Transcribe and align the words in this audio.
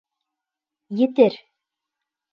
Етер! 1.03 1.39